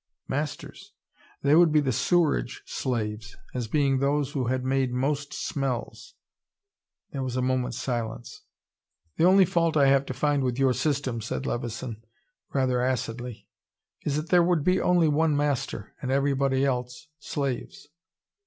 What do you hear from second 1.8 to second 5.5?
sewerage slaves, as being those who had made most